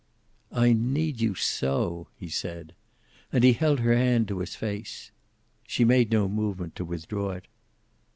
"I 0.55 0.73
need 0.73 1.21
you 1.21 1.35
so!" 1.35 2.07
he 2.17 2.27
said. 2.27 2.73
And 3.31 3.43
he 3.43 3.53
held 3.53 3.81
her 3.81 3.95
hand 3.95 4.27
to 4.29 4.39
his 4.39 4.55
face. 4.55 5.11
She 5.67 5.85
made 5.85 6.09
no 6.09 6.27
movement 6.27 6.75
to 6.77 6.85
withdraw 6.85 7.33
it. 7.33 7.45